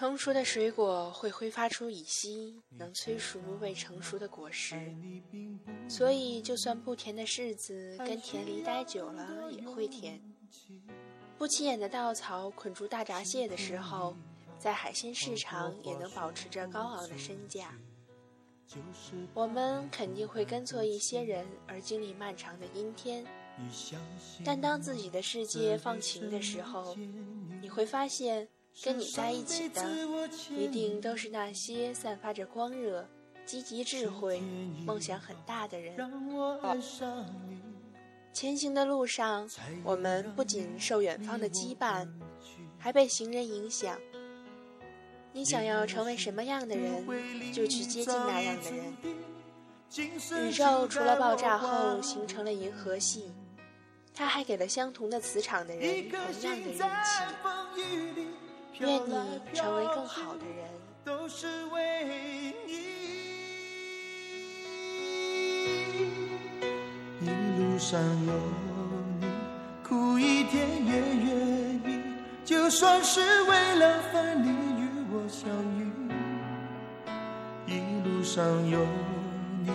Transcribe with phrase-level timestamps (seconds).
[0.00, 4.74] 成熟的水果会挥发出乙烯，能催熟未成熟的果实。
[5.90, 10.18] 所以，就算不甜的柿子跟田里待久了也会甜。
[11.36, 14.16] 不起眼的稻草捆住大闸蟹的时候，
[14.58, 17.78] 在海鲜市场也能保持着高昂的身价。
[19.34, 23.22] 我们肯定会跟错一些人而经历漫长的阴天，
[24.46, 26.96] 但当自己的世界放晴的时候，
[27.60, 28.48] 你会发现。
[28.82, 29.84] 跟你在一起的，
[30.56, 33.06] 一定都是那些散发着光热、
[33.44, 34.40] 积极智慧、
[34.86, 35.94] 梦想很大的人。
[38.32, 39.48] 前行的路上，
[39.84, 42.08] 我们不仅受远方的羁绊，
[42.78, 43.98] 还被行人影响。
[45.32, 47.04] 你想要成为什么样的人，
[47.52, 48.94] 就去接近那样的人。
[50.46, 53.30] 宇宙除了爆炸后形成了银河系，
[54.14, 56.82] 它还给了相同的磁场的人同样的运气。
[58.78, 60.68] 愿你成为更好的人。
[61.02, 62.72] 都是为你。
[67.20, 67.26] 一
[67.58, 68.32] 路上有
[69.18, 69.26] 你，
[69.82, 72.00] 苦一点也愿意，
[72.44, 75.90] 就算是为了分离与我相遇。
[77.66, 78.78] 一路上有
[79.64, 79.72] 你，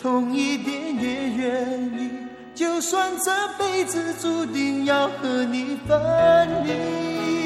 [0.00, 2.10] 痛一点也愿意，
[2.54, 7.45] 就算这辈子注定要和你分离。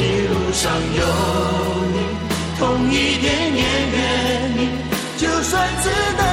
[0.00, 1.02] 一路上有
[1.92, 1.98] 你
[2.58, 3.62] 痛一点也
[3.92, 3.98] 愿
[4.56, 4.68] 意
[5.18, 6.29] 就算只能